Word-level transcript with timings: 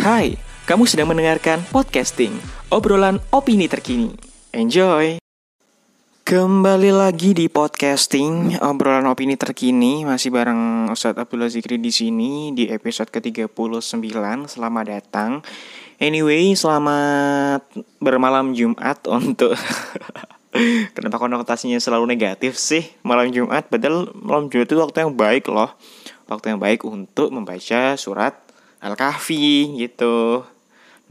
Hai, 0.00 0.32
kamu 0.64 0.88
sedang 0.88 1.12
mendengarkan 1.12 1.60
podcasting, 1.68 2.32
obrolan 2.72 3.20
opini 3.36 3.68
terkini. 3.68 4.16
Enjoy! 4.48 5.20
Kembali 6.24 6.88
lagi 6.88 7.36
di 7.36 7.52
podcasting, 7.52 8.56
obrolan 8.64 9.04
opini 9.12 9.36
terkini 9.36 10.08
masih 10.08 10.32
bareng 10.32 10.88
Ustadz 10.88 11.20
Abdullah 11.20 11.52
Zikri 11.52 11.76
di 11.76 11.92
sini 11.92 12.56
di 12.56 12.72
episode 12.72 13.12
ke-39. 13.12 14.16
Selamat 14.48 14.84
datang. 14.88 15.44
Anyway, 16.00 16.56
selamat 16.56 17.68
bermalam 18.00 18.56
Jumat 18.56 19.04
untuk 19.20 19.52
Kenapa 20.96 21.20
konotasinya 21.20 21.76
selalu 21.76 22.08
negatif 22.08 22.56
sih 22.56 22.88
malam 23.04 23.28
Jumat? 23.36 23.68
Padahal 23.68 24.08
malam 24.16 24.48
Jumat 24.48 24.64
itu 24.64 24.80
waktu 24.80 25.04
yang 25.04 25.12
baik 25.12 25.52
loh. 25.52 25.76
Waktu 26.24 26.56
yang 26.56 26.60
baik 26.64 26.88
untuk 26.88 27.28
membaca 27.28 28.00
surat 28.00 28.48
Al-Kahfi 28.80 29.76
gitu. 29.76 30.44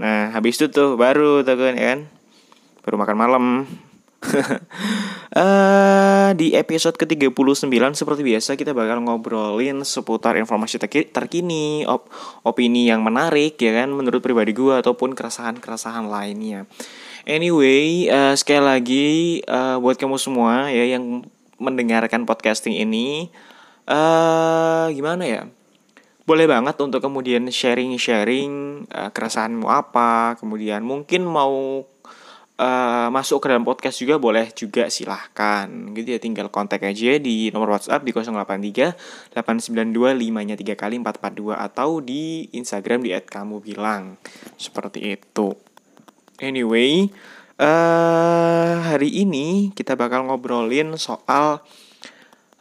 Nah, 0.02 0.34
habis 0.34 0.58
itu 0.58 0.72
tuh 0.74 0.98
baru 0.98 1.46
tuh 1.46 1.56
kan, 1.60 1.74
ya 1.78 1.86
kan? 1.96 2.00
Baru 2.82 2.96
makan 2.98 3.18
malam. 3.18 3.46
uh, 5.38 6.30
di 6.40 6.52
episode 6.58 7.00
ke-39 7.00 7.96
seperti 7.96 8.22
biasa 8.26 8.60
kita 8.60 8.76
bakal 8.76 9.00
ngobrolin 9.00 9.86
seputar 9.88 10.36
informasi 10.36 10.76
terkini, 11.08 11.88
op 11.88 12.12
opini 12.44 12.92
yang 12.92 13.00
menarik 13.00 13.56
ya 13.56 13.72
kan 13.80 13.96
menurut 13.96 14.20
pribadi 14.20 14.52
gue 14.52 14.76
ataupun 14.76 15.16
keresahan-keresahan 15.16 16.10
lainnya. 16.10 16.68
Anyway, 17.24 18.10
uh, 18.10 18.34
sekali 18.36 18.64
lagi 18.64 19.08
uh, 19.48 19.78
buat 19.80 19.96
kamu 19.96 20.18
semua 20.18 20.68
ya 20.74 20.98
yang 20.98 21.24
mendengarkan 21.60 22.24
podcasting 22.24 22.80
ini 22.80 23.30
uh, 23.86 24.88
gimana 24.90 25.24
ya? 25.28 25.44
Boleh 26.30 26.46
banget 26.46 26.78
untuk 26.78 27.02
kemudian 27.02 27.50
sharing-sharing 27.50 28.86
uh, 28.94 29.10
keresahanmu 29.10 29.66
apa, 29.66 30.38
kemudian 30.38 30.86
mungkin 30.86 31.26
mau 31.26 31.82
uh, 32.62 33.08
masuk 33.10 33.42
ke 33.42 33.50
dalam 33.50 33.66
podcast 33.66 33.98
juga 33.98 34.22
boleh 34.22 34.54
juga 34.54 34.94
silahkan. 34.94 35.66
Gitu 35.98 36.14
ya 36.14 36.22
tinggal 36.22 36.54
kontak 36.54 36.86
aja 36.86 37.18
di 37.18 37.50
nomor 37.50 37.74
WhatsApp 37.74 38.06
di 38.06 38.14
083 38.14 39.34
892 39.34 40.22
5 40.22 40.48
nya 40.54 40.54
3 40.54 40.78
kali 40.78 40.96
442 41.02 41.58
atau 41.58 41.90
di 41.98 42.46
Instagram 42.54 43.02
di 43.02 43.10
@kamu 43.26 43.66
bilang. 43.66 44.22
Seperti 44.62 45.18
itu. 45.18 45.58
Anyway 46.38 47.10
uh, 47.58 48.74
hari 48.86 49.26
ini 49.26 49.76
kita 49.76 49.98
bakal 49.98 50.30
ngobrolin 50.30 50.94
soal 50.96 51.66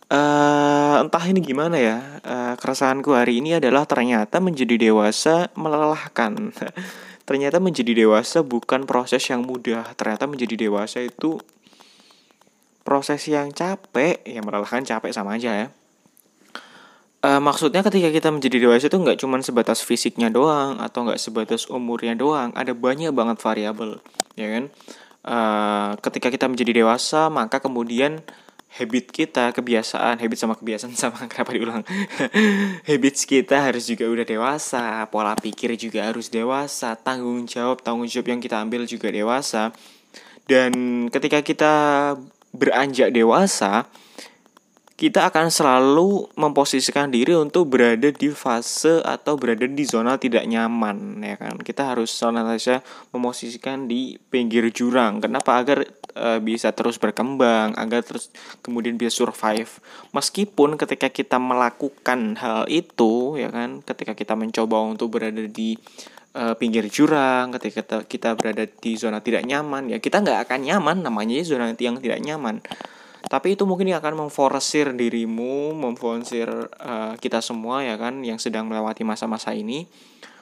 Uh, 0.08 1.04
entah 1.04 1.20
ini 1.28 1.44
gimana 1.44 1.76
ya 1.76 2.00
uh, 2.24 2.56
keresahanku 2.56 3.12
hari 3.12 3.44
ini 3.44 3.60
adalah 3.60 3.84
ternyata 3.84 4.40
menjadi 4.40 4.88
dewasa 4.88 5.52
melelahkan. 5.52 6.56
Ternyata 7.28 7.60
menjadi 7.60 7.92
dewasa 7.92 8.40
bukan 8.40 8.88
proses 8.88 9.20
yang 9.28 9.44
mudah. 9.44 9.84
Ternyata 10.00 10.24
menjadi 10.24 10.56
dewasa 10.56 11.04
itu 11.04 11.36
proses 12.88 13.20
yang 13.28 13.52
capek. 13.52 14.24
Yang 14.24 14.48
melelahkan 14.48 14.80
capek 14.88 15.12
sama 15.12 15.36
aja 15.36 15.52
ya. 15.52 15.68
Uh, 17.20 17.36
maksudnya 17.36 17.84
ketika 17.84 18.08
kita 18.08 18.32
menjadi 18.32 18.64
dewasa 18.64 18.88
itu 18.88 18.96
nggak 18.96 19.20
cuma 19.20 19.36
sebatas 19.44 19.84
fisiknya 19.84 20.32
doang 20.32 20.80
atau 20.80 21.04
nggak 21.04 21.20
sebatas 21.20 21.68
umurnya 21.68 22.16
doang. 22.16 22.48
Ada 22.56 22.72
banyak 22.72 23.12
banget 23.12 23.44
variabel 23.44 24.00
ya 24.40 24.48
kan? 24.56 24.64
Uh, 25.20 25.90
ketika 26.00 26.32
kita 26.32 26.48
menjadi 26.48 26.80
dewasa 26.80 27.28
maka 27.28 27.60
kemudian 27.60 28.24
habit 28.68 29.08
kita, 29.08 29.50
kebiasaan, 29.56 30.20
habit 30.20 30.38
sama 30.38 30.54
kebiasaan 30.54 30.92
sama 31.00 31.24
kenapa 31.24 31.56
diulang? 31.56 31.82
Habits 32.88 33.24
kita 33.24 33.64
harus 33.64 33.88
juga 33.88 34.04
udah 34.04 34.26
dewasa, 34.28 35.08
pola 35.08 35.32
pikir 35.32 35.72
juga 35.80 36.04
harus 36.04 36.28
dewasa, 36.28 36.92
tanggung 36.94 37.48
jawab, 37.48 37.80
tanggung 37.80 38.06
jawab 38.06 38.36
yang 38.36 38.40
kita 38.44 38.60
ambil 38.60 38.84
juga 38.84 39.08
dewasa. 39.08 39.72
Dan 40.44 40.72
ketika 41.12 41.40
kita 41.44 41.74
beranjak 42.52 43.12
dewasa, 43.12 43.88
kita 44.98 45.30
akan 45.30 45.46
selalu 45.46 46.26
memposisikan 46.34 47.06
diri 47.14 47.30
untuk 47.38 47.70
berada 47.70 48.10
di 48.10 48.34
fase 48.34 48.98
atau 49.06 49.38
berada 49.38 49.62
di 49.62 49.86
zona 49.86 50.18
tidak 50.18 50.42
nyaman 50.42 51.22
ya 51.22 51.38
kan? 51.38 51.54
Kita 51.54 51.94
harus 51.94 52.10
senantiasa 52.10 52.82
memposisikan 53.14 53.86
di 53.86 54.18
pinggir 54.18 54.66
jurang. 54.74 55.22
Kenapa? 55.22 55.54
Agar 55.54 55.86
e, 55.86 56.42
bisa 56.42 56.74
terus 56.74 56.98
berkembang 56.98 57.78
agar 57.78 58.02
terus 58.02 58.34
kemudian 58.58 58.98
bisa 58.98 59.14
survive. 59.14 59.70
Meskipun 60.10 60.74
ketika 60.74 61.14
kita 61.14 61.38
melakukan 61.38 62.34
hal 62.34 62.66
itu 62.66 63.38
ya 63.38 63.54
kan? 63.54 63.86
Ketika 63.86 64.18
kita 64.18 64.34
mencoba 64.34 64.82
untuk 64.82 65.14
berada 65.14 65.46
di 65.46 65.78
e, 66.34 66.42
pinggir 66.58 66.90
jurang 66.90 67.54
ketika 67.54 67.86
kita, 67.86 67.96
kita 68.02 68.28
berada 68.34 68.66
di 68.66 68.98
zona 68.98 69.22
tidak 69.22 69.46
nyaman 69.46 69.94
ya 69.94 70.02
kita 70.02 70.26
nggak 70.26 70.50
akan 70.50 70.66
nyaman. 70.66 71.06
Namanya 71.06 71.38
zona 71.46 71.70
yang 71.78 72.02
tidak 72.02 72.18
nyaman 72.18 72.66
tapi 73.26 73.58
itu 73.58 73.66
mungkin 73.66 73.90
akan 73.90 74.26
memforsir 74.28 74.94
dirimu 74.94 75.74
memforsir 75.74 76.46
uh, 76.78 77.18
kita 77.18 77.42
semua 77.42 77.82
ya 77.82 77.98
kan 77.98 78.22
yang 78.22 78.38
sedang 78.38 78.70
melewati 78.70 79.02
masa-masa 79.02 79.50
ini 79.50 79.90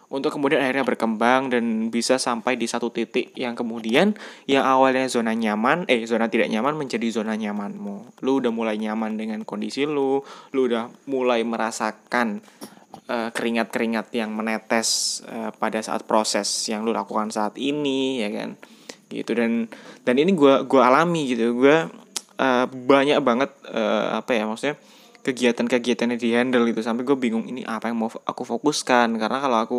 untuk 0.06 0.38
kemudian 0.38 0.62
akhirnya 0.62 0.86
berkembang 0.86 1.50
dan 1.50 1.90
bisa 1.90 2.14
sampai 2.14 2.54
di 2.54 2.70
satu 2.70 2.94
titik 2.94 3.34
yang 3.34 3.58
kemudian 3.58 4.14
yang 4.46 4.62
awalnya 4.62 5.10
zona 5.10 5.34
nyaman 5.34 5.82
eh 5.90 6.06
zona 6.06 6.30
tidak 6.30 6.46
nyaman 6.46 6.78
menjadi 6.78 7.10
zona 7.10 7.34
nyamanmu. 7.34 8.22
Lu 8.22 8.38
udah 8.38 8.54
mulai 8.54 8.78
nyaman 8.78 9.18
dengan 9.18 9.42
kondisi 9.42 9.82
lu 9.82 10.22
lu 10.54 10.60
udah 10.70 10.86
mulai 11.10 11.42
merasakan 11.42 12.38
uh, 13.10 13.34
keringat-keringat 13.34 14.14
yang 14.14 14.30
menetes 14.30 15.20
uh, 15.26 15.50
pada 15.50 15.82
saat 15.82 16.06
proses 16.06 16.46
yang 16.70 16.86
lu 16.86 16.94
lakukan 16.94 17.34
saat 17.34 17.58
ini 17.58 18.22
ya 18.22 18.30
kan? 18.30 18.54
Gitu 19.10 19.34
dan 19.34 19.66
dan 20.06 20.14
ini 20.22 20.38
gua 20.38 20.62
gua 20.62 20.86
alami 20.86 21.34
gitu. 21.34 21.50
Gua 21.58 21.90
uh, 22.40 22.66
banyak 22.68 23.18
banget 23.20 23.50
uh, 23.68 24.20
apa 24.20 24.36
ya 24.36 24.44
maksudnya 24.48 24.76
kegiatan-kegiatan 25.26 26.14
yang 26.14 26.20
dihandle 26.20 26.64
gitu. 26.70 26.80
Sampai 26.86 27.02
gue 27.02 27.18
bingung 27.18 27.50
ini 27.50 27.66
apa 27.66 27.90
yang 27.90 27.98
mau 27.98 28.08
aku 28.08 28.46
fokuskan? 28.46 29.18
Karena 29.18 29.38
kalau 29.42 29.58
aku 29.58 29.78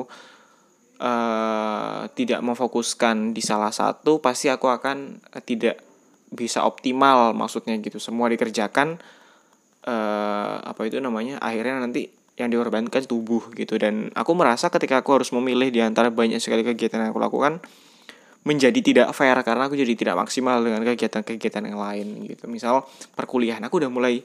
uh, 0.99 2.11
tidak 2.11 2.43
memfokuskan 2.43 3.31
di 3.31 3.39
salah 3.39 3.71
satu 3.71 4.19
pasti 4.19 4.51
aku 4.51 4.67
akan 4.67 5.23
tidak 5.47 5.79
bisa 6.27 6.67
optimal 6.67 7.31
maksudnya 7.31 7.79
gitu. 7.79 7.95
Semua 8.03 8.27
dikerjakan 8.27 8.99
uh, 9.87 10.55
apa 10.59 10.81
itu 10.83 10.99
namanya 10.99 11.39
akhirnya 11.39 11.79
nanti 11.79 12.11
yang 12.35 12.51
diorbankan 12.51 13.07
tubuh 13.07 13.47
gitu. 13.55 13.79
Dan 13.79 14.11
aku 14.13 14.35
merasa 14.35 14.67
ketika 14.67 14.99
aku 14.99 15.15
harus 15.15 15.31
memilih 15.31 15.71
di 15.71 15.79
antara 15.79 16.11
banyak 16.11 16.43
sekali 16.43 16.67
kegiatan 16.67 17.07
yang 17.07 17.15
aku 17.15 17.23
lakukan 17.23 17.63
menjadi 18.47 18.79
tidak 18.79 19.07
fair 19.11 19.35
karena 19.43 19.67
aku 19.67 19.75
jadi 19.75 19.93
tidak 19.93 20.15
maksimal 20.15 20.63
dengan 20.63 20.87
kegiatan-kegiatan 20.87 21.67
yang 21.67 21.77
lain 21.77 22.23
gitu 22.31 22.47
misal 22.47 22.87
perkuliahan 23.19 23.59
aku 23.67 23.83
udah 23.83 23.91
mulai 23.91 24.23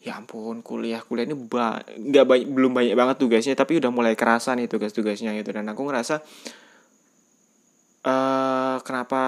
ya 0.00 0.16
ampun 0.16 0.64
kuliah 0.64 1.04
kuliah 1.04 1.28
ini 1.28 1.36
ba 1.36 1.84
nggak 1.84 2.24
banyak 2.24 2.48
belum 2.48 2.72
banyak 2.72 2.94
banget 2.96 3.16
tugasnya 3.20 3.54
tapi 3.58 3.76
udah 3.76 3.92
mulai 3.92 4.16
kerasa 4.16 4.56
nih 4.56 4.70
tugas-tugasnya 4.70 5.36
gitu 5.36 5.52
dan 5.52 5.68
aku 5.68 5.84
ngerasa 5.84 6.22
uh, 8.06 8.76
kenapa 8.86 9.22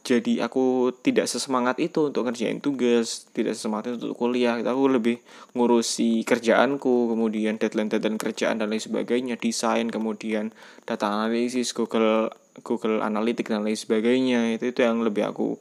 jadi 0.00 0.48
aku 0.48 0.96
tidak 1.04 1.28
sesemangat 1.28 1.76
itu 1.78 2.08
untuk 2.08 2.24
ngerjain 2.24 2.58
tugas 2.64 3.28
tidak 3.36 3.52
sesemangat 3.52 3.94
itu 3.94 4.10
untuk 4.10 4.16
kuliah 4.16 4.56
gitu. 4.58 4.68
aku 4.72 4.84
lebih 4.88 5.16
ngurusi 5.52 6.24
kerjaanku 6.24 7.12
kemudian 7.12 7.60
deadline 7.60 7.92
deadline 7.92 8.16
kerjaan 8.16 8.58
dan 8.58 8.72
lain 8.72 8.80
sebagainya 8.80 9.36
desain 9.36 9.92
kemudian 9.92 10.56
data 10.88 11.04
analisis 11.04 11.76
Google 11.76 12.32
Google 12.62 13.02
Analytics 13.02 13.50
dan 13.50 13.66
lain 13.66 13.74
sebagainya. 13.74 14.54
Itu 14.54 14.70
itu 14.70 14.80
yang 14.84 15.02
lebih 15.02 15.26
aku 15.26 15.58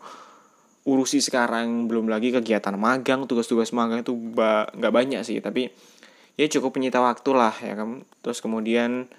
urusi 0.86 1.24
sekarang. 1.24 1.90
Belum 1.90 2.06
lagi 2.12 2.30
kegiatan 2.30 2.76
magang 2.78 3.26
tugas-tugas 3.26 3.74
magang 3.74 4.06
itu 4.06 4.14
nggak 4.14 4.78
ba 4.78 4.94
banyak 4.94 5.26
sih. 5.26 5.42
Tapi 5.42 5.72
ya 6.38 6.46
cukup 6.50 6.78
penyita 6.78 7.02
waktu 7.02 7.30
lah 7.34 7.56
ya 7.58 7.74
kan. 7.74 8.06
Terus 8.22 8.44
kemudian 8.44 9.10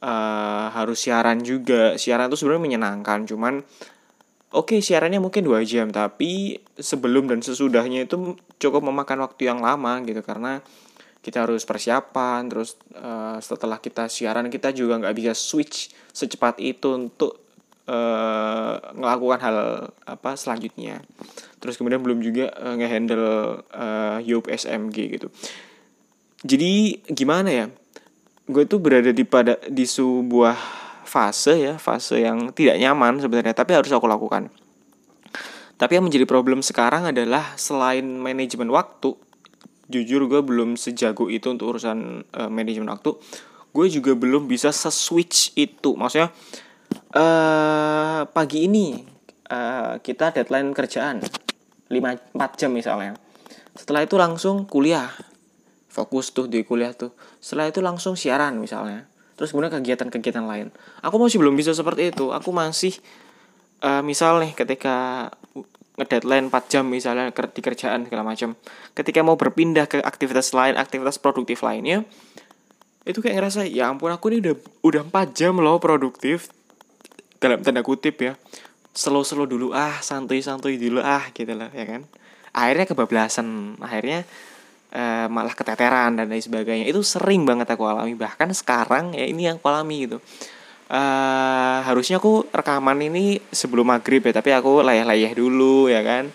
uh, 0.00 0.66
harus 0.72 1.04
siaran 1.04 1.44
juga. 1.44 2.00
Siaran 2.00 2.32
itu 2.32 2.40
sebenarnya 2.40 2.64
menyenangkan 2.64 3.28
cuman 3.28 3.60
oke 4.48 4.72
okay, 4.72 4.80
siarannya 4.80 5.20
mungkin 5.20 5.44
dua 5.44 5.60
jam. 5.68 5.92
Tapi 5.92 6.56
sebelum 6.80 7.28
dan 7.28 7.44
sesudahnya 7.44 8.08
itu 8.08 8.38
cukup 8.56 8.80
memakan 8.80 9.28
waktu 9.28 9.52
yang 9.52 9.60
lama 9.60 10.00
gitu. 10.08 10.24
Karena 10.24 10.64
kita 11.18 11.44
harus 11.44 11.66
persiapan 11.66 12.46
terus 12.46 12.78
uh, 12.94 13.36
setelah 13.42 13.82
kita 13.82 14.06
siaran 14.06 14.46
kita 14.48 14.70
juga 14.70 15.02
nggak 15.02 15.16
bisa 15.18 15.32
switch 15.34 15.90
secepat 16.14 16.62
itu 16.62 16.94
untuk 16.94 17.48
uh, 17.88 18.74
ngelakukan 18.94 19.40
hal 19.42 19.56
apa 20.06 20.36
selanjutnya. 20.38 21.02
Terus 21.58 21.74
kemudian 21.80 22.04
belum 22.04 22.22
juga 22.22 22.52
uh, 22.54 22.76
ngehandle 22.78 23.64
uh, 23.72 24.18
Yop 24.22 24.46
SMG 24.46 25.18
gitu. 25.18 25.28
Jadi 26.46 27.02
gimana 27.10 27.50
ya? 27.50 27.66
Gue 28.48 28.64
tuh 28.64 28.78
berada 28.78 29.10
di 29.10 29.24
pada 29.26 29.58
di 29.66 29.84
sebuah 29.84 30.56
fase 31.08 31.56
ya 31.56 31.74
fase 31.80 32.20
yang 32.20 32.52
tidak 32.52 32.76
nyaman 32.76 33.16
sebenarnya 33.16 33.56
tapi 33.56 33.74
harus 33.74 33.90
aku 33.90 34.06
lakukan. 34.06 34.52
Tapi 35.78 35.94
yang 35.94 36.10
menjadi 36.10 36.26
problem 36.26 36.58
sekarang 36.58 37.06
adalah 37.10 37.54
selain 37.54 38.02
manajemen 38.02 38.66
waktu 38.70 39.14
jujur 39.88 40.28
gue 40.28 40.40
belum 40.44 40.76
sejago 40.76 41.32
itu 41.32 41.48
untuk 41.48 41.76
urusan 41.76 42.28
uh, 42.36 42.50
manajemen 42.52 42.92
waktu. 42.92 43.16
Gue 43.72 43.86
juga 43.88 44.12
belum 44.16 44.48
bisa 44.48 44.72
se-switch 44.72 45.56
itu. 45.56 45.96
Maksudnya 45.96 46.32
uh, 47.16 48.28
pagi 48.28 48.68
ini 48.68 49.00
uh, 49.48 50.00
kita 50.00 50.32
deadline 50.36 50.72
kerjaan 50.76 51.24
5 51.88 52.36
4 52.36 52.60
jam 52.60 52.70
misalnya. 52.72 53.16
Setelah 53.76 54.04
itu 54.04 54.16
langsung 54.20 54.68
kuliah. 54.68 55.08
Fokus 55.88 56.30
tuh 56.30 56.46
di 56.46 56.62
kuliah 56.62 56.92
tuh. 56.92 57.16
Setelah 57.40 57.72
itu 57.72 57.80
langsung 57.80 58.14
siaran 58.14 58.60
misalnya. 58.60 59.08
Terus 59.38 59.54
kemudian 59.54 59.72
kegiatan-kegiatan 59.72 60.44
lain. 60.44 60.68
Aku 61.00 61.16
masih 61.16 61.40
belum 61.40 61.54
bisa 61.56 61.72
seperti 61.72 62.10
itu. 62.12 62.34
Aku 62.34 62.50
masih 62.50 62.98
uh, 63.82 64.02
misal 64.02 64.42
ketika 64.52 65.30
ngedeadline 65.98 66.48
4 66.48 66.72
jam 66.72 66.84
misalnya 66.86 67.34
di 67.34 67.60
kerjaan 67.60 68.06
segala 68.06 68.22
macam. 68.22 68.54
Ketika 68.94 69.20
mau 69.26 69.34
berpindah 69.34 69.90
ke 69.90 69.98
aktivitas 70.00 70.54
lain 70.54 70.78
aktivitas 70.78 71.18
produktif 71.18 71.66
lainnya 71.66 72.06
itu 73.02 73.18
kayak 73.24 73.40
ngerasa 73.40 73.64
ya 73.66 73.90
ampun 73.90 74.12
aku 74.12 74.30
ini 74.30 74.38
udah 74.46 74.54
udah 74.86 75.02
4 75.10 75.34
jam 75.34 75.58
loh 75.58 75.82
produktif. 75.82 76.54
Dalam 77.38 77.62
tanda 77.62 77.82
kutip 77.82 78.18
ya 78.22 78.38
slow 78.94 79.22
slow 79.22 79.46
dulu 79.46 79.70
ah 79.70 80.02
santuy 80.02 80.42
santuy 80.42 80.74
dulu 80.74 81.02
ah 81.02 81.26
gitu 81.34 81.52
lah 81.54 81.70
ya 81.74 81.84
kan. 81.86 82.06
Akhirnya 82.54 82.86
kebablasan 82.86 83.78
akhirnya 83.82 84.26
uh, 84.94 85.26
malah 85.30 85.54
keteteran 85.54 86.18
dan 86.18 86.30
lain 86.30 86.42
sebagainya. 86.42 86.86
Itu 86.86 87.02
sering 87.02 87.42
banget 87.42 87.70
aku 87.70 87.86
alami 87.86 88.14
bahkan 88.14 88.50
sekarang 88.54 89.14
ya 89.14 89.26
ini 89.26 89.50
yang 89.50 89.58
aku 89.58 89.66
alami 89.70 90.06
gitu 90.06 90.18
uh, 90.88 91.78
harusnya 91.84 92.18
aku 92.20 92.48
rekaman 92.50 92.98
ini 93.04 93.38
sebelum 93.52 93.92
maghrib 93.92 94.24
ya 94.24 94.32
tapi 94.40 94.52
aku 94.52 94.80
layah-layah 94.84 95.32
dulu 95.36 95.88
ya 95.92 96.00
kan? 96.02 96.32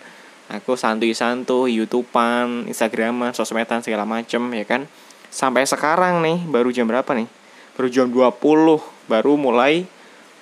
Aku 0.50 0.76
santuy-santuy 0.76 1.80
youtubean 1.80 2.68
instagraman 2.68 3.32
sosmedan 3.32 3.82
segala 3.82 4.06
macem 4.06 4.40
ya 4.54 4.64
kan? 4.64 4.86
Sampai 5.28 5.66
sekarang 5.66 6.22
nih 6.22 6.46
baru 6.46 6.70
jam 6.70 6.86
berapa 6.86 7.10
nih? 7.16 7.26
Baru 7.74 7.88
jam 7.90 8.06
20 8.08 9.10
baru 9.10 9.32
mulai 9.34 9.84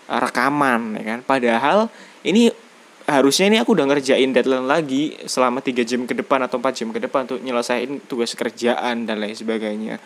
uh, 0.09 0.21
rekaman 0.21 1.01
ya 1.01 1.05
kan? 1.17 1.19
Padahal 1.25 1.89
ini 2.23 2.53
harusnya 3.09 3.51
ini 3.51 3.59
aku 3.59 3.75
udah 3.75 3.87
ngerjain 3.91 4.31
deadline 4.31 4.69
lagi 4.69 5.19
selama 5.27 5.59
tiga 5.59 5.83
jam 5.83 6.07
ke 6.07 6.15
depan 6.15 6.47
atau 6.47 6.63
empat 6.63 6.75
jam 6.79 6.89
ke 6.95 7.03
depan 7.03 7.27
untuk 7.27 7.43
nyelesain 7.43 7.99
tugas 8.07 8.31
kerjaan 8.39 9.05
dan 9.09 9.19
lain 9.19 9.35
sebagainya 9.35 9.99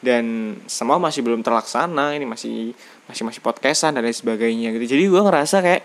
dan 0.00 0.56
semua 0.64 0.96
masih 0.96 1.20
belum 1.20 1.44
terlaksana 1.44 2.16
ini 2.16 2.24
masih 2.24 2.72
masih 3.04 3.22
masih 3.28 3.40
podcastan 3.44 3.92
dan 3.92 4.04
lain 4.04 4.16
sebagainya 4.16 4.72
gitu. 4.76 4.96
Jadi 4.96 5.04
gue 5.12 5.22
ngerasa 5.22 5.56
kayak 5.60 5.82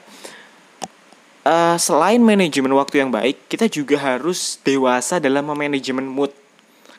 uh, 1.44 1.76
selain 1.76 2.24
manajemen 2.24 2.72
waktu 2.80 3.04
yang 3.04 3.12
baik 3.12 3.52
kita 3.52 3.68
juga 3.68 4.00
harus 4.00 4.60
dewasa 4.64 5.20
dalam 5.20 5.52
manajemen 5.52 6.08
mood. 6.08 6.32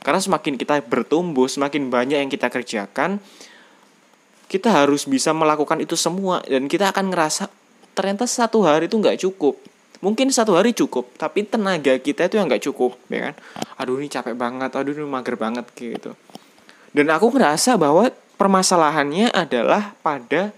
Karena 0.05 0.23
semakin 0.23 0.55
kita 0.55 0.79
bertumbuh 0.87 1.51
semakin 1.51 1.91
banyak 1.91 2.23
yang 2.23 2.31
kita 2.31 2.53
kerjakan 2.53 3.19
kita 4.47 4.71
harus 4.71 5.11
bisa 5.11 5.35
melakukan 5.35 5.83
itu 5.83 5.99
semua. 5.99 6.39
Dan 6.47 6.71
kita 6.71 6.95
akan 6.95 7.11
ngerasa 7.11 7.51
ternyata 7.97 8.29
satu 8.29 8.63
hari 8.63 8.87
itu 8.87 9.01
nggak 9.01 9.19
cukup. 9.25 9.59
Mungkin 10.05 10.29
satu 10.29 10.53
hari 10.53 10.77
cukup 10.77 11.17
tapi 11.17 11.49
tenaga 11.49 11.97
kita 11.97 12.29
itu 12.29 12.37
yang 12.37 12.47
nggak 12.47 12.69
cukup 12.69 13.01
ya 13.09 13.33
kan? 13.33 13.35
Aduh 13.81 13.97
ini 13.97 14.13
capek 14.13 14.37
banget 14.37 14.77
aduh 14.77 14.93
ini 14.93 15.09
mager 15.09 15.41
banget 15.41 15.65
gitu 15.73 16.13
dan 16.97 17.13
aku 17.13 17.29
ngerasa 17.29 17.77
bahwa 17.77 18.09
permasalahannya 18.41 19.29
adalah 19.29 19.93
pada 20.01 20.49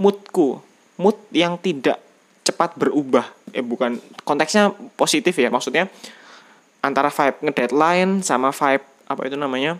moodku. 0.00 0.64
Mood 0.96 1.16
yang 1.36 1.60
tidak 1.60 2.00
cepat 2.44 2.80
berubah. 2.80 3.28
Eh 3.52 3.60
bukan 3.60 4.00
konteksnya 4.24 4.72
positif 4.96 5.36
ya, 5.36 5.52
maksudnya 5.52 5.92
antara 6.80 7.12
vibe 7.12 7.44
ngedeadline 7.44 8.24
sama 8.24 8.56
vibe 8.56 8.84
apa 9.04 9.20
itu 9.28 9.36
namanya? 9.36 9.76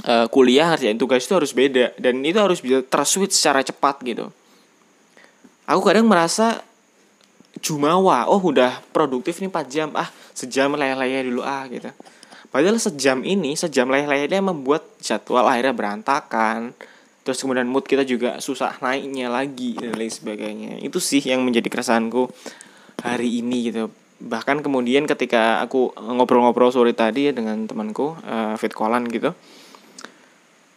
Uh, 0.00 0.30
kuliah 0.30 0.70
ngerjain 0.70 0.96
tugas 0.96 1.26
itu 1.26 1.34
harus 1.36 1.52
beda 1.52 1.92
dan 2.00 2.24
itu 2.24 2.38
harus 2.38 2.62
bisa 2.62 2.80
terswitch 2.86 3.34
secara 3.34 3.66
cepat 3.66 3.98
gitu. 4.06 4.30
Aku 5.66 5.82
kadang 5.82 6.06
merasa 6.06 6.62
jumawa, 7.58 8.30
oh 8.30 8.40
udah 8.40 8.78
produktif 8.94 9.42
nih 9.42 9.50
4 9.50 9.66
jam, 9.70 9.88
ah 9.92 10.08
sejam 10.32 10.72
layar-layar 10.72 11.26
dulu 11.26 11.42
ah 11.42 11.66
gitu. 11.66 11.90
Padahal 12.50 12.82
sejam 12.82 13.22
ini, 13.22 13.54
sejam 13.54 13.86
leleh-lelehnya 13.86 14.42
membuat 14.42 14.82
jadwal 14.98 15.46
akhirnya 15.46 15.70
berantakan. 15.70 16.74
Terus 17.22 17.46
kemudian 17.46 17.70
mood 17.70 17.86
kita 17.86 18.02
juga 18.02 18.42
susah 18.42 18.74
naiknya 18.82 19.30
lagi 19.30 19.78
dan 19.78 19.94
lain 19.94 20.10
sebagainya. 20.10 20.82
Itu 20.82 20.98
sih 20.98 21.22
yang 21.22 21.46
menjadi 21.46 21.70
keresahanku 21.70 22.26
hari 23.06 23.38
ini 23.38 23.70
gitu. 23.70 23.94
Bahkan 24.18 24.66
kemudian 24.66 25.06
ketika 25.06 25.62
aku 25.62 25.94
ngobrol-ngobrol 25.94 26.74
sore 26.74 26.90
tadi 26.90 27.30
ya 27.30 27.32
dengan 27.32 27.70
temanku 27.70 28.18
uh, 28.26 28.58
Fit 28.58 28.74
Kolan 28.74 29.06
gitu. 29.06 29.30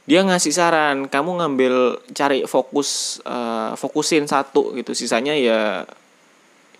Dia 0.04 0.20
ngasih 0.22 0.52
saran, 0.52 1.08
kamu 1.08 1.42
ngambil 1.42 1.74
cari 2.12 2.44
fokus 2.44 3.18
uh, 3.26 3.74
fokusin 3.74 4.30
satu 4.30 4.76
gitu. 4.78 4.94
Sisanya 4.94 5.34
ya 5.34 5.88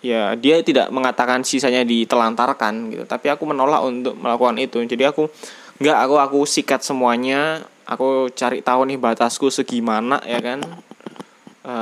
ya 0.04 0.36
dia 0.36 0.60
tidak 0.60 0.92
mengatakan 0.92 1.40
sisanya 1.40 1.80
ditelantarkan 1.80 2.92
gitu. 2.92 3.04
Tapi 3.08 3.32
aku 3.32 3.48
menolak 3.48 3.80
untuk 3.88 4.12
melakukan 4.20 4.60
itu. 4.60 4.84
Jadi 4.84 5.08
aku 5.08 5.32
nggak 5.80 5.98
aku 6.04 6.14
aku 6.20 6.38
sikat 6.44 6.84
semuanya. 6.84 7.64
Aku 7.88 8.28
cari 8.32 8.60
tahu 8.60 8.84
nih 8.88 9.00
batasku 9.00 9.48
segimana 9.48 10.20
ya 10.28 10.40
kan? 10.44 10.60
E, 11.64 11.76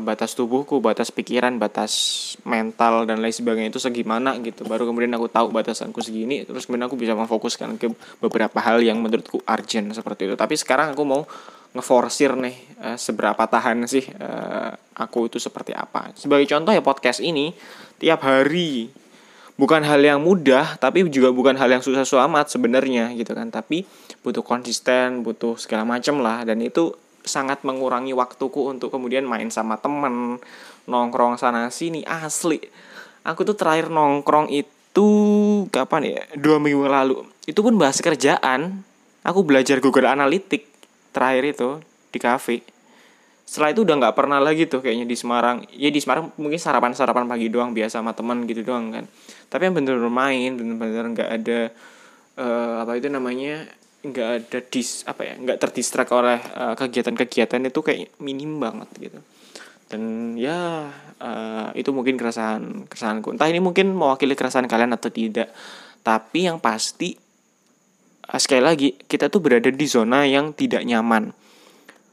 batas 0.00 0.32
tubuhku 0.32 0.80
batas 0.80 1.12
pikiran 1.12 1.60
batas 1.60 1.92
mental 2.48 3.04
dan 3.04 3.20
lain 3.20 3.32
sebagainya 3.32 3.68
itu 3.68 3.80
segimana 3.80 4.36
gitu. 4.40 4.64
Baru 4.64 4.88
kemudian 4.88 5.12
aku 5.12 5.28
tahu 5.28 5.52
batasanku 5.52 6.00
segini 6.00 6.48
terus 6.48 6.64
kemudian 6.64 6.88
aku 6.88 6.96
bisa 6.96 7.12
memfokuskan 7.12 7.76
ke 7.76 7.92
beberapa 8.24 8.56
hal 8.64 8.80
yang 8.80 8.96
menurutku 9.00 9.44
urgent 9.44 9.92
seperti 9.92 10.32
itu. 10.32 10.36
Tapi 10.36 10.56
sekarang 10.56 10.96
aku 10.96 11.04
mau 11.04 11.28
ngeforsir 11.78 12.34
nih 12.34 12.56
uh, 12.82 12.98
seberapa 12.98 13.38
tahan 13.46 13.86
sih 13.86 14.02
uh, 14.18 14.74
aku 14.98 15.30
itu 15.30 15.38
seperti 15.38 15.70
apa. 15.70 16.10
Sebagai 16.18 16.50
contoh 16.50 16.74
ya 16.74 16.82
podcast 16.82 17.22
ini 17.22 17.54
tiap 18.02 18.26
hari 18.26 18.90
bukan 19.54 19.86
hal 19.86 20.02
yang 20.02 20.18
mudah 20.18 20.78
tapi 20.82 21.06
juga 21.06 21.30
bukan 21.30 21.54
hal 21.54 21.70
yang 21.70 21.82
susah-susah 21.82 22.26
amat 22.26 22.50
sebenarnya 22.50 23.14
gitu 23.14 23.30
kan. 23.38 23.54
Tapi 23.54 23.86
butuh 24.26 24.42
konsisten, 24.42 25.22
butuh 25.22 25.54
segala 25.54 25.86
macam 25.86 26.18
lah 26.18 26.42
dan 26.42 26.58
itu 26.58 26.90
sangat 27.22 27.62
mengurangi 27.62 28.10
waktuku 28.16 28.66
untuk 28.66 28.90
kemudian 28.90 29.22
main 29.22 29.52
sama 29.54 29.78
temen 29.78 30.42
nongkrong 30.90 31.38
sana 31.38 31.70
sini 31.70 32.02
asli. 32.02 32.58
Aku 33.22 33.44
tuh 33.46 33.54
terakhir 33.54 33.92
nongkrong 33.92 34.50
itu 34.50 35.08
kapan 35.70 36.18
ya? 36.18 36.22
Dua 36.34 36.56
minggu 36.56 36.88
lalu. 36.88 37.22
Itu 37.44 37.60
pun 37.60 37.76
bahas 37.76 38.00
kerjaan. 38.00 38.82
Aku 39.22 39.44
belajar 39.44 39.84
Google 39.84 40.08
Analytics 40.08 40.67
terakhir 41.18 41.44
itu 41.50 41.82
di 42.14 42.18
kafe. 42.22 42.62
Setelah 43.42 43.74
itu 43.74 43.82
udah 43.82 43.96
nggak 43.98 44.14
pernah 44.14 44.38
lagi 44.38 44.70
tuh 44.70 44.78
kayaknya 44.78 45.08
di 45.08 45.16
Semarang. 45.18 45.66
Ya 45.74 45.90
di 45.90 45.98
Semarang 45.98 46.30
mungkin 46.38 46.60
sarapan 46.62 46.94
sarapan 46.94 47.26
pagi 47.26 47.50
doang 47.50 47.74
biasa 47.74 47.98
sama 47.98 48.14
teman 48.14 48.46
gitu 48.46 48.62
doang 48.62 48.94
kan. 48.94 49.04
Tapi 49.50 49.66
yang 49.66 49.74
bener-bener 49.74 50.12
main 50.12 50.50
bener-bener 50.54 51.04
nggak 51.16 51.30
ada 51.42 51.60
uh, 52.38 52.84
apa 52.86 52.94
itu 53.00 53.10
namanya 53.10 53.66
nggak 53.98 54.28
ada 54.30 54.58
dis 54.62 55.02
apa 55.10 55.26
ya 55.26 55.34
nggak 55.34 55.58
terdistrak 55.58 56.06
oleh 56.14 56.38
kegiatan 56.78 57.10
kegiatan-kegiatan 57.18 57.60
itu 57.66 57.80
kayak 57.82 58.14
minim 58.22 58.62
banget 58.62 58.88
gitu. 59.00 59.18
Dan 59.88 60.36
ya 60.36 60.92
uh, 61.18 61.68
itu 61.72 61.88
mungkin 61.96 62.20
keresahan 62.20 62.84
keresahanku. 62.84 63.32
Entah 63.32 63.48
ini 63.48 63.64
mungkin 63.64 63.96
mewakili 63.96 64.36
keresahan 64.36 64.68
kalian 64.68 64.92
atau 64.92 65.08
tidak. 65.08 65.48
Tapi 66.04 66.52
yang 66.52 66.60
pasti 66.60 67.16
sekali 68.36 68.60
lagi 68.60 68.88
kita 69.08 69.32
tuh 69.32 69.40
berada 69.40 69.72
di 69.72 69.86
zona 69.88 70.28
yang 70.28 70.52
tidak 70.52 70.84
nyaman. 70.84 71.32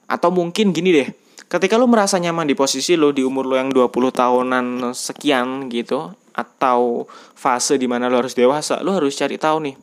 Atau 0.07 0.31
mungkin 0.31 0.72
gini 0.72 0.95
deh, 0.95 1.12
ketika 1.51 1.75
lo 1.75 1.91
merasa 1.91 2.15
nyaman 2.15 2.48
di 2.48 2.55
posisi 2.55 2.95
lo 2.95 3.12
di 3.12 3.19
umur 3.19 3.43
lo 3.43 3.60
yang 3.60 3.67
20 3.67 3.91
tahunan 3.91 4.95
sekian 4.95 5.67
gitu 5.67 6.15
atau 6.31 7.03
fase 7.36 7.75
di 7.75 7.91
mana 7.91 8.07
lo 8.07 8.24
harus 8.24 8.31
dewasa, 8.31 8.79
lo 8.79 8.95
harus 8.95 9.12
cari 9.19 9.36
tahu 9.36 9.60
nih. 9.67 9.75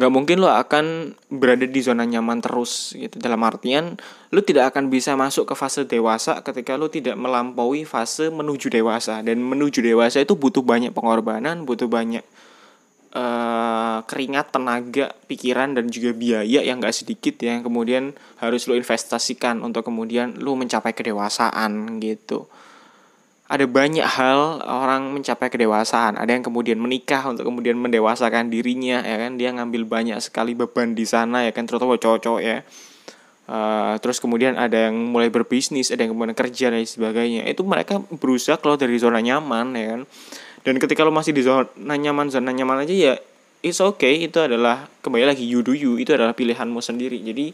Gak 0.00 0.08
mungkin 0.08 0.40
lo 0.40 0.48
akan 0.48 1.12
berada 1.28 1.68
di 1.68 1.80
zona 1.84 2.08
nyaman 2.08 2.40
terus 2.40 2.96
gitu. 2.96 3.20
Dalam 3.20 3.42
artian 3.44 4.00
lo 4.32 4.40
tidak 4.40 4.72
akan 4.72 4.88
bisa 4.88 5.12
masuk 5.12 5.44
ke 5.44 5.52
fase 5.52 5.84
dewasa 5.84 6.40
ketika 6.40 6.80
lo 6.80 6.88
tidak 6.88 7.20
melampaui 7.20 7.84
fase 7.84 8.32
menuju 8.32 8.72
dewasa. 8.72 9.20
Dan 9.20 9.44
menuju 9.44 9.84
dewasa 9.84 10.24
itu 10.24 10.38
butuh 10.40 10.64
banyak 10.64 10.96
pengorbanan, 10.96 11.68
butuh 11.68 11.84
banyak 11.84 12.24
uh, 13.14 13.98
keringat, 14.06 14.54
tenaga, 14.54 15.14
pikiran 15.26 15.74
dan 15.74 15.90
juga 15.90 16.14
biaya 16.14 16.62
yang 16.62 16.78
gak 16.78 16.94
sedikit 16.94 17.38
ya 17.42 17.58
yang 17.58 17.64
kemudian 17.66 18.14
harus 18.38 18.66
lo 18.70 18.74
investasikan 18.78 19.62
untuk 19.62 19.86
kemudian 19.86 20.38
lo 20.38 20.54
mencapai 20.54 20.94
kedewasaan 20.94 21.98
gitu. 22.02 22.46
Ada 23.50 23.66
banyak 23.66 24.06
hal 24.06 24.62
orang 24.62 25.10
mencapai 25.10 25.50
kedewasaan. 25.50 26.14
Ada 26.14 26.38
yang 26.38 26.46
kemudian 26.46 26.78
menikah 26.78 27.26
untuk 27.26 27.50
kemudian 27.50 27.74
mendewasakan 27.74 28.46
dirinya 28.46 29.02
ya 29.02 29.26
kan 29.26 29.34
dia 29.34 29.50
ngambil 29.50 29.90
banyak 29.90 30.18
sekali 30.22 30.54
beban 30.54 30.94
di 30.94 31.02
sana 31.02 31.42
ya 31.42 31.50
kan 31.50 31.66
terutama 31.66 31.98
cowok-cowok 31.98 32.42
ya. 32.46 32.62
Uh, 33.50 33.98
terus 33.98 34.22
kemudian 34.22 34.54
ada 34.54 34.86
yang 34.86 34.94
mulai 34.94 35.26
berbisnis, 35.26 35.90
ada 35.90 36.06
yang 36.06 36.14
kemudian 36.14 36.38
kerja 36.38 36.70
dan 36.70 36.86
sebagainya. 36.86 37.42
Itu 37.50 37.66
mereka 37.66 37.98
berusaha 37.98 38.54
keluar 38.62 38.78
dari 38.78 38.94
zona 39.02 39.18
nyaman 39.18 39.74
ya 39.74 39.86
kan 39.98 40.02
dan 40.64 40.76
ketika 40.76 41.04
lo 41.04 41.12
masih 41.14 41.32
di 41.32 41.40
zona 41.40 41.68
nyaman 41.96 42.28
zona 42.28 42.52
nyaman 42.52 42.84
aja 42.84 42.94
ya 42.94 43.14
it's 43.64 43.80
okay. 43.80 44.24
Itu 44.24 44.40
adalah 44.40 44.88
kembali 45.04 45.24
lagi 45.28 45.44
you 45.44 45.60
do 45.60 45.76
you. 45.76 46.00
Itu 46.00 46.16
adalah 46.16 46.32
pilihanmu 46.36 46.80
sendiri. 46.80 47.20
Jadi 47.20 47.52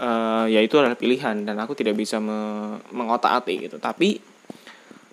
uh, 0.00 0.44
ya 0.48 0.60
itu 0.60 0.76
adalah 0.80 0.96
pilihan. 0.96 1.44
Dan 1.44 1.56
aku 1.60 1.76
tidak 1.76 1.96
bisa 1.96 2.18
me 2.18 2.80
mengotak-atik 2.92 3.70
gitu. 3.70 3.76
Tapi 3.80 4.20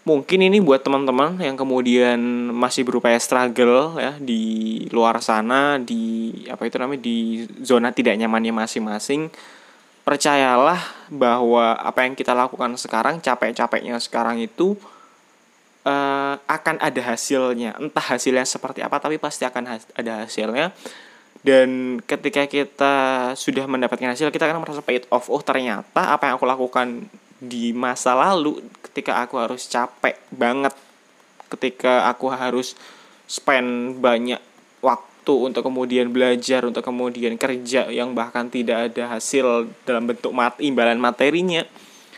mungkin 0.08 0.40
ini 0.40 0.64
buat 0.64 0.88
teman-teman 0.88 1.36
yang 1.44 1.60
kemudian 1.60 2.20
masih 2.56 2.88
berupaya 2.88 3.20
struggle 3.20 4.00
ya 4.00 4.16
di 4.16 4.84
luar 4.96 5.20
sana 5.20 5.76
di 5.84 6.32
apa 6.48 6.64
itu 6.64 6.80
namanya 6.80 7.04
di 7.04 7.44
zona 7.60 7.92
tidak 7.92 8.16
nyamannya 8.16 8.56
masing-masing 8.56 9.28
percayalah 10.08 10.80
bahwa 11.12 11.76
apa 11.76 12.08
yang 12.08 12.16
kita 12.16 12.32
lakukan 12.32 12.80
sekarang 12.80 13.20
capek-capeknya 13.20 14.00
sekarang 14.00 14.40
itu 14.40 14.80
uh, 15.88 16.36
akan 16.44 16.76
ada 16.84 17.00
hasilnya. 17.00 17.80
Entah 17.80 18.04
hasilnya 18.04 18.44
seperti 18.44 18.84
apa 18.84 19.00
tapi 19.00 19.16
pasti 19.16 19.48
akan 19.48 19.64
has 19.72 19.88
ada 19.96 20.28
hasilnya. 20.28 20.76
Dan 21.42 22.02
ketika 22.04 22.44
kita 22.44 22.96
sudah 23.40 23.64
mendapatkan 23.64 24.12
hasil 24.12 24.28
kita 24.36 24.52
akan 24.52 24.68
merasa 24.68 24.84
paid 24.84 25.08
off. 25.08 25.32
Oh 25.32 25.40
ternyata 25.40 26.12
apa 26.12 26.28
yang 26.28 26.36
aku 26.36 26.46
lakukan 26.46 27.08
di 27.38 27.72
masa 27.72 28.18
lalu 28.18 28.66
ketika 28.82 29.22
aku 29.22 29.38
harus 29.38 29.70
capek 29.70 30.18
banget 30.34 30.74
ketika 31.54 32.10
aku 32.10 32.34
harus 32.34 32.74
spend 33.30 34.02
banyak 34.02 34.42
waktu 34.82 35.34
untuk 35.38 35.62
kemudian 35.62 36.10
belajar 36.10 36.66
untuk 36.66 36.82
kemudian 36.82 37.38
kerja 37.38 37.94
yang 37.94 38.18
bahkan 38.18 38.50
tidak 38.50 38.92
ada 38.92 39.16
hasil 39.16 39.70
dalam 39.86 40.10
bentuk 40.10 40.34
mat 40.34 40.58
imbalan 40.58 40.98
materinya 40.98 41.62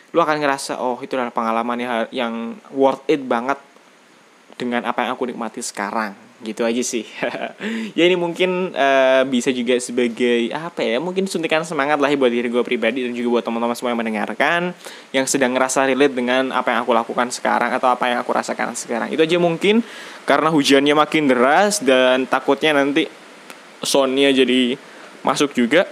lu 0.10 0.20
akan 0.20 0.42
ngerasa 0.42 0.82
oh 0.82 0.98
itu 1.02 1.14
adalah 1.14 1.34
pengalaman 1.34 2.10
yang 2.10 2.58
worth 2.74 3.06
it 3.06 3.22
banget 3.22 3.62
dengan 4.60 4.84
apa 4.84 5.08
yang 5.08 5.16
aku 5.16 5.30
nikmati 5.30 5.64
sekarang. 5.64 6.12
Gitu 6.40 6.64
aja 6.64 6.84
sih. 6.84 7.08
Ya 7.98 8.08
ini 8.08 8.16
mungkin 8.16 8.72
uh, 8.72 9.28
bisa 9.28 9.52
juga 9.52 9.76
sebagai 9.82 10.48
apa 10.56 10.80
ya 10.80 11.04
mungkin 11.04 11.28
suntikan 11.28 11.68
semangat 11.68 12.00
lah 12.00 12.08
buat 12.16 12.32
diri 12.32 12.48
gue 12.48 12.64
pribadi 12.64 13.04
dan 13.04 13.12
juga 13.12 13.40
buat 13.40 13.44
teman-teman 13.44 13.76
semua 13.76 13.92
yang 13.92 14.00
mendengarkan 14.00 14.62
yang 15.12 15.26
sedang 15.28 15.52
ngerasa 15.52 15.84
relate 15.90 16.16
dengan 16.16 16.56
apa 16.56 16.72
yang 16.72 16.80
aku 16.88 16.96
lakukan 16.96 17.28
sekarang 17.34 17.76
atau 17.76 17.92
apa 17.92 18.08
yang 18.08 18.24
aku 18.24 18.32
rasakan 18.32 18.72
sekarang. 18.78 19.12
Itu 19.12 19.28
aja 19.28 19.36
mungkin 19.36 19.84
karena 20.24 20.48
hujannya 20.48 20.96
makin 20.96 21.28
deras 21.28 21.84
dan 21.84 22.24
takutnya 22.24 22.72
nanti 22.78 23.10
soundnya 23.84 24.32
jadi 24.32 24.80
masuk 25.24 25.52
juga 25.52 25.88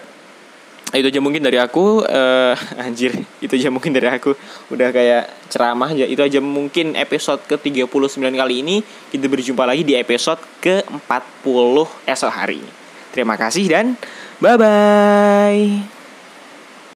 itu 0.95 1.07
aja 1.11 1.19
mungkin 1.19 1.43
dari 1.43 1.59
aku 1.59 2.05
uh, 2.07 2.55
anjir 2.85 3.11
itu 3.43 3.53
aja 3.59 3.67
mungkin 3.67 3.91
dari 3.91 4.07
aku. 4.07 4.31
Udah 4.71 4.95
kayak 4.95 5.51
ceramah 5.51 5.91
aja. 5.91 6.07
Itu 6.07 6.23
aja 6.23 6.39
mungkin 6.39 6.95
episode 6.95 7.43
ke 7.43 7.59
39 7.59 7.87
kali 8.19 8.55
ini. 8.63 8.79
Kita 9.11 9.27
berjumpa 9.27 9.67
lagi 9.67 9.83
di 9.83 9.99
episode 9.99 10.39
ke 10.63 10.83
40 10.87 12.07
esok 12.07 12.31
hari 12.31 12.87
terima 13.17 13.33
kasih 13.33 13.65
dan 13.65 13.97
bye 14.37 14.53
bye 14.61 15.96